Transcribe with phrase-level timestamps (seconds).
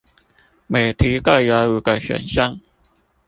[0.65, 2.59] 每題各有五個選項